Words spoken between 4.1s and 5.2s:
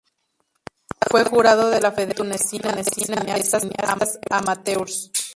Amateurs.